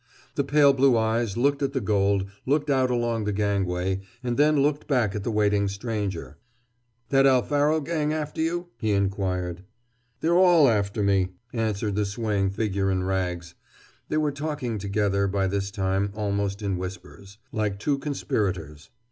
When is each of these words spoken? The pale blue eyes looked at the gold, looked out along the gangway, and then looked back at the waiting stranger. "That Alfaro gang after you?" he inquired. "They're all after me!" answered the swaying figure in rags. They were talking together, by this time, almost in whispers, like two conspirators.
The 0.33 0.43
pale 0.43 0.73
blue 0.73 0.97
eyes 0.97 1.37
looked 1.37 1.61
at 1.61 1.73
the 1.73 1.79
gold, 1.79 2.25
looked 2.47 2.71
out 2.71 2.89
along 2.89 3.25
the 3.25 3.31
gangway, 3.31 4.01
and 4.23 4.35
then 4.35 4.63
looked 4.63 4.87
back 4.87 5.13
at 5.13 5.23
the 5.23 5.29
waiting 5.29 5.67
stranger. 5.67 6.37
"That 7.09 7.27
Alfaro 7.27 7.79
gang 7.81 8.11
after 8.11 8.41
you?" 8.41 8.69
he 8.79 8.93
inquired. 8.93 9.63
"They're 10.21 10.33
all 10.39 10.67
after 10.67 11.03
me!" 11.03 11.33
answered 11.53 11.93
the 11.93 12.05
swaying 12.05 12.49
figure 12.49 12.89
in 12.89 13.03
rags. 13.03 13.53
They 14.09 14.17
were 14.17 14.31
talking 14.31 14.79
together, 14.79 15.27
by 15.27 15.45
this 15.45 15.69
time, 15.69 16.09
almost 16.15 16.63
in 16.63 16.77
whispers, 16.77 17.37
like 17.51 17.77
two 17.77 17.99
conspirators. 17.99 18.89